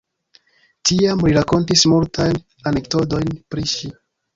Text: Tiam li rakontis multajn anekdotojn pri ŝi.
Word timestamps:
Tiam 0.91 1.21
li 1.27 1.35
rakontis 1.37 1.85
multajn 1.95 2.43
anekdotojn 2.75 3.41
pri 3.51 3.73
ŝi. 3.79 3.97